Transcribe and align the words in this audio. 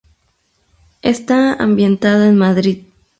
Está 1.03 1.53
ambientada 1.61 2.27
en 2.27 2.35
Madrid. 2.35 2.85